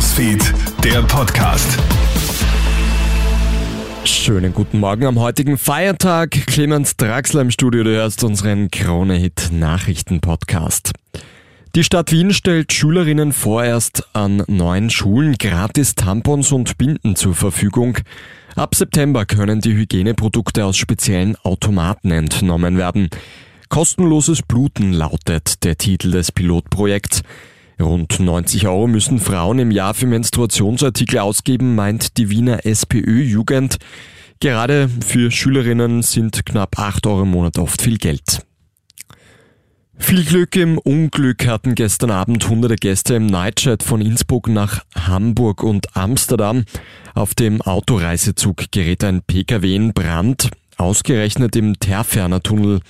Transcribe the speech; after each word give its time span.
Newsfeed, 0.00 0.54
der 0.82 1.02
Podcast. 1.02 1.78
Schönen 4.04 4.54
guten 4.54 4.80
Morgen 4.80 5.04
am 5.04 5.18
heutigen 5.18 5.58
Feiertag. 5.58 6.30
Clemens 6.46 6.96
Draxler 6.96 7.42
im 7.42 7.50
Studio, 7.50 7.84
du 7.84 7.90
hörst 7.90 8.24
unseren 8.24 8.70
Krone-Hit 8.70 9.50
Nachrichten-Podcast. 9.52 10.92
Die 11.74 11.84
Stadt 11.84 12.12
Wien 12.12 12.32
stellt 12.32 12.72
Schülerinnen 12.72 13.34
vorerst 13.34 14.08
an 14.14 14.42
neuen 14.46 14.88
Schulen 14.88 15.36
gratis 15.36 15.96
Tampons 15.96 16.50
und 16.50 16.78
Binden 16.78 17.14
zur 17.14 17.34
Verfügung. 17.34 17.98
Ab 18.56 18.74
September 18.74 19.26
können 19.26 19.60
die 19.60 19.74
Hygieneprodukte 19.74 20.64
aus 20.64 20.78
speziellen 20.78 21.36
Automaten 21.42 22.10
entnommen 22.10 22.78
werden. 22.78 23.10
Kostenloses 23.68 24.40
Bluten 24.40 24.94
lautet 24.94 25.62
der 25.62 25.76
Titel 25.76 26.12
des 26.12 26.32
Pilotprojekts. 26.32 27.22
Rund 27.80 28.20
90 28.20 28.68
Euro 28.68 28.86
müssen 28.86 29.18
Frauen 29.18 29.58
im 29.58 29.70
Jahr 29.70 29.94
für 29.94 30.06
Menstruationsartikel 30.06 31.18
ausgeben, 31.18 31.74
meint 31.74 32.16
die 32.16 32.30
Wiener 32.30 32.64
SPÖ-Jugend. 32.64 33.78
Gerade 34.40 34.88
für 35.06 35.30
Schülerinnen 35.30 36.02
sind 36.02 36.46
knapp 36.46 36.78
8 36.78 37.06
Euro 37.06 37.22
im 37.22 37.30
Monat 37.30 37.58
oft 37.58 37.82
viel 37.82 37.98
Geld. 37.98 38.42
Viel 39.98 40.24
Glück 40.24 40.56
im 40.56 40.78
Unglück 40.78 41.46
hatten 41.46 41.74
gestern 41.74 42.10
Abend 42.10 42.48
hunderte 42.48 42.76
Gäste 42.76 43.14
im 43.14 43.26
Nightchat 43.26 43.82
von 43.82 44.00
Innsbruck 44.00 44.48
nach 44.48 44.82
Hamburg 44.94 45.62
und 45.62 45.94
Amsterdam. 45.94 46.64
Auf 47.14 47.34
dem 47.34 47.60
Autoreisezug 47.60 48.72
gerät 48.72 49.04
ein 49.04 49.22
PKW 49.22 49.76
in 49.76 49.92
Brand. 49.92 50.48
Ausgerechnet 50.78 51.54
im 51.54 51.78
Terferner 51.78 52.42
Tunnel. 52.42 52.80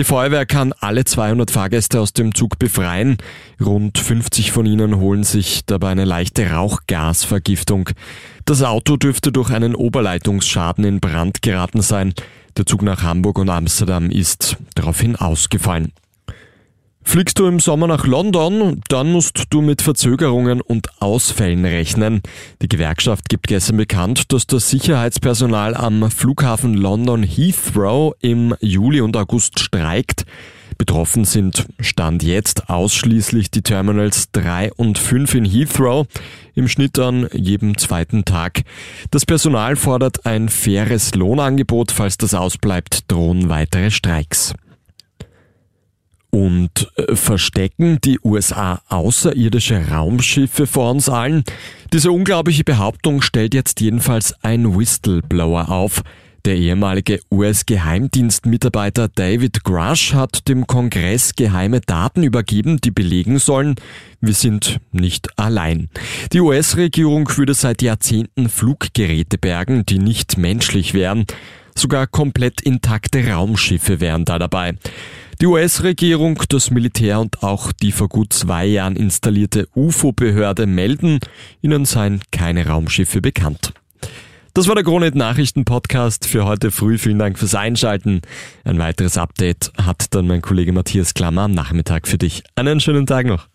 Die 0.00 0.04
Feuerwehr 0.04 0.46
kann 0.46 0.72
alle 0.80 1.04
200 1.04 1.50
Fahrgäste 1.50 2.00
aus 2.00 2.14
dem 2.14 2.34
Zug 2.34 2.58
befreien. 2.58 3.18
Rund 3.62 3.98
50 3.98 4.50
von 4.50 4.64
ihnen 4.64 4.96
holen 4.96 5.24
sich 5.24 5.66
dabei 5.66 5.90
eine 5.90 6.06
leichte 6.06 6.52
Rauchgasvergiftung. 6.52 7.90
Das 8.46 8.62
Auto 8.62 8.96
dürfte 8.96 9.30
durch 9.30 9.50
einen 9.50 9.74
Oberleitungsschaden 9.74 10.84
in 10.84 11.00
Brand 11.00 11.42
geraten 11.42 11.82
sein. 11.82 12.14
Der 12.56 12.64
Zug 12.64 12.80
nach 12.80 13.02
Hamburg 13.02 13.38
und 13.38 13.50
Amsterdam 13.50 14.08
ist 14.08 14.56
daraufhin 14.74 15.16
ausgefallen. 15.16 15.92
Fliegst 17.10 17.40
du 17.40 17.46
im 17.46 17.58
Sommer 17.58 17.88
nach 17.88 18.06
London, 18.06 18.82
dann 18.86 19.10
musst 19.10 19.46
du 19.50 19.62
mit 19.62 19.82
Verzögerungen 19.82 20.60
und 20.60 21.02
Ausfällen 21.02 21.64
rechnen. 21.64 22.22
Die 22.62 22.68
Gewerkschaft 22.68 23.28
gibt 23.28 23.48
gestern 23.48 23.78
bekannt, 23.78 24.32
dass 24.32 24.46
das 24.46 24.70
Sicherheitspersonal 24.70 25.74
am 25.74 26.08
Flughafen 26.08 26.74
London 26.74 27.24
Heathrow 27.24 28.14
im 28.20 28.54
Juli 28.60 29.00
und 29.00 29.16
August 29.16 29.58
streikt. 29.58 30.24
Betroffen 30.78 31.24
sind 31.24 31.66
Stand 31.80 32.22
jetzt 32.22 32.70
ausschließlich 32.70 33.50
die 33.50 33.62
Terminals 33.62 34.30
3 34.30 34.72
und 34.74 34.96
5 34.96 35.34
in 35.34 35.44
Heathrow, 35.44 36.06
im 36.54 36.68
Schnitt 36.68 36.96
an 37.00 37.26
jedem 37.32 37.76
zweiten 37.76 38.24
Tag. 38.24 38.62
Das 39.10 39.26
Personal 39.26 39.74
fordert 39.74 40.26
ein 40.26 40.48
faires 40.48 41.16
Lohnangebot, 41.16 41.90
falls 41.90 42.18
das 42.18 42.34
ausbleibt, 42.34 43.10
drohen 43.10 43.48
weitere 43.48 43.90
Streiks. 43.90 44.54
Und 46.30 46.90
äh, 46.96 47.16
verstecken 47.16 47.98
die 48.04 48.18
USA 48.22 48.80
außerirdische 48.88 49.88
Raumschiffe 49.88 50.66
vor 50.66 50.90
uns 50.90 51.08
allen? 51.08 51.44
Diese 51.92 52.12
unglaubliche 52.12 52.64
Behauptung 52.64 53.20
stellt 53.20 53.52
jetzt 53.54 53.80
jedenfalls 53.80 54.34
ein 54.42 54.78
Whistleblower 54.78 55.70
auf. 55.70 56.02
Der 56.46 56.56
ehemalige 56.56 57.20
US-Geheimdienstmitarbeiter 57.30 59.08
David 59.08 59.62
Grush 59.62 60.14
hat 60.14 60.48
dem 60.48 60.66
Kongress 60.66 61.34
geheime 61.34 61.82
Daten 61.82 62.22
übergeben, 62.22 62.80
die 62.80 62.90
belegen 62.90 63.38
sollen, 63.38 63.74
wir 64.22 64.32
sind 64.32 64.80
nicht 64.90 65.38
allein. 65.38 65.90
Die 66.32 66.40
US-Regierung 66.40 67.28
würde 67.36 67.52
seit 67.52 67.82
Jahrzehnten 67.82 68.48
Fluggeräte 68.48 69.36
bergen, 69.36 69.84
die 69.84 69.98
nicht 69.98 70.38
menschlich 70.38 70.94
wären. 70.94 71.26
Sogar 71.74 72.06
komplett 72.06 72.62
intakte 72.62 73.26
Raumschiffe 73.28 74.00
wären 74.00 74.24
da 74.24 74.38
dabei. 74.38 74.74
Die 75.40 75.46
US-Regierung, 75.46 76.42
das 76.50 76.70
Militär 76.70 77.18
und 77.18 77.42
auch 77.42 77.72
die 77.72 77.92
vor 77.92 78.10
gut 78.10 78.34
zwei 78.34 78.66
Jahren 78.66 78.94
installierte 78.94 79.68
UFO-Behörde 79.74 80.66
melden, 80.66 81.18
ihnen 81.62 81.86
seien 81.86 82.20
keine 82.30 82.66
Raumschiffe 82.66 83.22
bekannt. 83.22 83.72
Das 84.52 84.68
war 84.68 84.74
der 84.74 84.84
Kronet 84.84 85.14
Nachrichten 85.14 85.64
Podcast 85.64 86.26
für 86.26 86.44
heute 86.44 86.70
früh. 86.70 86.98
Vielen 86.98 87.18
Dank 87.18 87.38
fürs 87.38 87.54
Einschalten. 87.54 88.20
Ein 88.64 88.78
weiteres 88.78 89.16
Update 89.16 89.72
hat 89.80 90.14
dann 90.14 90.26
mein 90.26 90.42
Kollege 90.42 90.74
Matthias 90.74 91.14
Klammer 91.14 91.42
am 91.42 91.52
Nachmittag 91.52 92.06
für 92.06 92.18
dich. 92.18 92.42
Einen 92.56 92.78
schönen 92.78 93.06
Tag 93.06 93.24
noch. 93.24 93.48